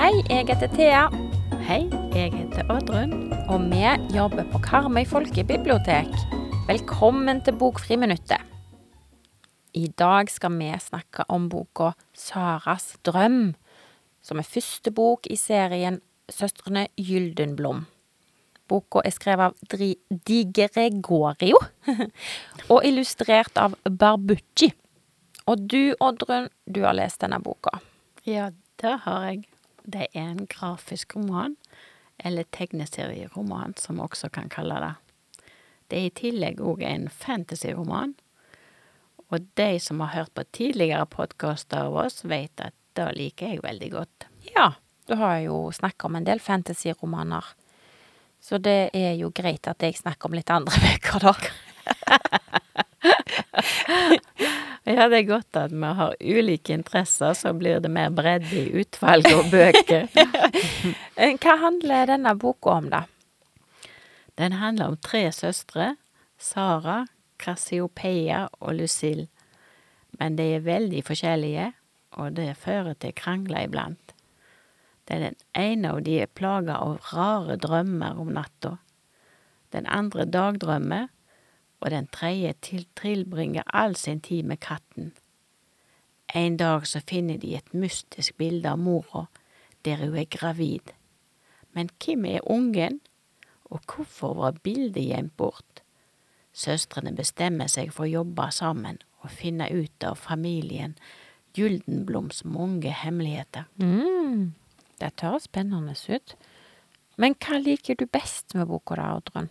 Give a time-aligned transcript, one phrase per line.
[0.00, 1.02] Hei, jeg heter Thea,
[1.62, 1.84] Hei,
[2.14, 3.32] jeg heter Oddrun.
[3.48, 3.84] og vi
[4.16, 6.10] jobber på Karmøy folkebibliotek.
[6.66, 8.42] Velkommen til Bokfriminuttet.
[9.74, 13.54] I dag skal vi snakke om boka Saras drøm,
[14.30, 15.98] som er første bok i serien
[16.30, 17.82] Søstrene Gyldenblom.
[18.70, 21.58] Boka er skrevet av Dri Di Gregorio
[22.72, 24.70] og illustrert av Barbucci.
[25.50, 27.80] Og du, Oddrun, du har lest denne boka.
[28.22, 29.48] Ja, det har jeg.
[29.90, 31.56] Det er en grafisk roman,
[32.22, 34.92] eller tegneserieroman, som vi også kan kalle det.
[35.90, 38.12] Det er i tillegg òg en fantasyroman,
[39.32, 43.62] og de som har hørt på tidligere podkaster av oss, vet at det liker jeg
[43.64, 44.28] veldig godt.
[44.54, 44.68] Ja,
[45.08, 47.44] du har jo snakka om en del fantasyromaner.
[48.40, 51.34] Så det er jo greit at jeg snakker om litt andre bøker, da.
[54.90, 58.80] Ja, det er godt at vi har ulike interesser, så blir det mer bredde i
[58.82, 60.08] utvalg og bøker.
[61.20, 63.02] Eh, Hva handler denne boka om, da?
[64.40, 65.90] Den handler om tre søstre,
[66.40, 67.02] Sara,
[67.36, 69.26] Krasiopeia og Lucille.
[70.16, 71.66] Men de er veldig forskjellige,
[72.10, 74.14] og det fører til krangler iblant.
[75.08, 78.76] Det den ene av de er plaga av rare drømmer om natta.
[79.72, 81.08] Den andre dagdrømmer,
[81.80, 82.52] og den tredje
[82.94, 85.12] tilbringer all sin tid med katten.
[86.34, 89.26] En dag så finner de et mystisk bilde av mora,
[89.84, 90.92] der hun er gravid.
[91.72, 93.00] Men hvem er ungen?
[93.64, 95.82] Og hvorfor var bildet gjemt bort?
[96.52, 100.96] Søstrene bestemmer seg for å jobbe sammen og finne ut av familien
[101.56, 103.66] Gyldenbloms mange hemmeligheter.
[103.82, 104.52] Mm,
[105.00, 106.36] dette høres spennende ut.
[107.20, 109.50] Men hva liker du best med boka, da, Oddrun?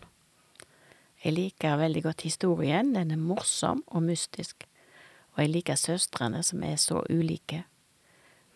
[1.23, 4.63] Jeg liker veldig godt historien, den er morsom og mystisk,
[5.35, 7.65] og jeg liker søstrene som er så ulike.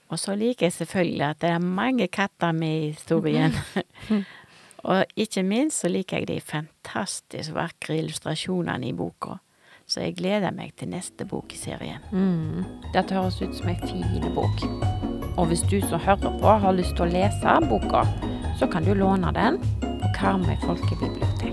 [0.08, 3.56] Og så liker jeg selvfølgelig at det er mange katter med i historien.
[4.90, 9.40] og ikke minst så liker jeg de fantastisk vakre illustrasjonene i boka,
[9.94, 12.02] så jeg gleder meg til neste bok i serien.
[12.10, 12.64] Mm,
[12.96, 14.66] dette høres ut som ei fin bok.
[15.38, 18.02] Og hvis du som hører på har lyst til å lese boka,
[18.58, 21.53] så kan du låne den på Karmøy folkebibliotek.